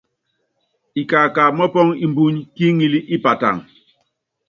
Ikaka 1.01 1.43
mɔ́pɔ́ŋ 1.57 1.87
imbúny 2.05 2.37
kí 2.55 2.65
iŋili 2.71 2.99
i 3.15 3.17
Pataŋ. 3.23 3.57